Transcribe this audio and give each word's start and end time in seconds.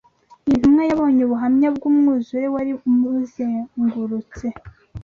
Iyi 0.47 0.57
ntumwa 0.59 0.83
yabonye 0.89 1.21
ubuhamya 1.23 1.67
bw’umwuzure 1.75 2.47
wari 2.55 2.71
umuzengurutse 2.87 4.45